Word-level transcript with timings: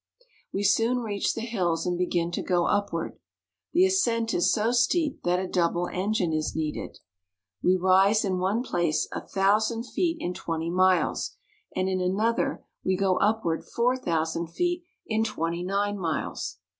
We 0.51 0.63
soon 0.63 0.97
reach 1.01 1.35
the 1.35 1.41
hills, 1.41 1.85
and 1.85 1.95
begin 1.95 2.31
to 2.31 2.41
go 2.41 2.65
upward. 2.65 3.19
The 3.71 3.85
ascent 3.85 4.33
is 4.33 4.51
so 4.51 4.71
steep 4.71 5.21
that 5.21 5.37
a 5.39 5.45
double 5.45 5.85
engine 5.89 6.33
is 6.33 6.55
needed. 6.55 6.97
We 7.61 7.75
rise 7.77 8.25
in 8.25 8.39
one 8.39 8.63
place 8.63 9.07
a 9.11 9.21
thousand 9.21 9.83
feet 9.83 10.17
in 10.19 10.33
twenty 10.33 10.71
miles, 10.71 11.35
and 11.75 11.87
in 11.87 12.01
another 12.01 12.63
we 12.83 12.95
|.^ 12.97 12.97
A 12.97 12.99
Double 12.99 13.13
Engine. 13.13 13.13
332 13.13 13.13
MEXICO. 13.13 13.13
go 13.13 13.17
upward 13.29 13.63
four 13.65 13.95
thousand 13.95 14.47
feet 14.47 14.83
in 15.05 15.23
twenty 15.23 15.61
nine 15.63 15.99
miles. 15.99 16.57